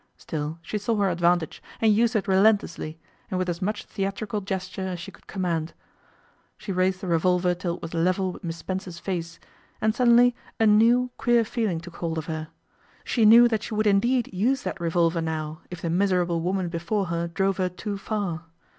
Still, 0.17 0.57
she 0.63 0.79
saw 0.79 0.95
her 0.95 1.11
advantage, 1.11 1.61
and 1.79 1.93
used 1.93 2.15
it 2.15 2.27
relentlessly, 2.27 2.97
and 3.29 3.37
with 3.37 3.47
as 3.47 3.61
much 3.61 3.83
theatrical 3.85 4.41
gesture 4.41 4.87
as 4.87 4.99
she 4.99 5.11
could 5.11 5.27
command. 5.27 5.75
She 6.57 6.71
raised 6.71 7.01
the 7.01 7.07
revolver 7.07 7.53
till 7.53 7.75
it 7.75 7.83
was 7.83 7.93
level 7.93 8.31
with 8.31 8.43
Miss 8.43 8.57
Spencer's 8.57 8.97
face, 8.97 9.39
and 9.79 9.93
suddenly 9.93 10.35
a 10.59 10.65
new, 10.65 11.11
queer 11.19 11.45
feeling 11.45 11.79
took 11.79 11.97
hold 11.97 12.17
of 12.17 12.25
her. 12.25 12.47
She 13.03 13.25
knew 13.27 13.47
that 13.49 13.61
she 13.61 13.75
would 13.75 13.85
indeed 13.85 14.27
use 14.33 14.63
that 14.63 14.81
revolver 14.81 15.21
now, 15.21 15.61
if 15.69 15.83
the 15.83 15.89
miserable 15.91 16.41
woman 16.41 16.69
before 16.69 17.05
her 17.05 17.27
drove 17.27 17.57
her 17.57 17.69
too 17.69 17.99
far. 17.99 18.45